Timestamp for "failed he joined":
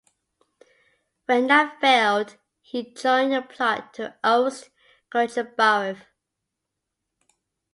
1.79-3.35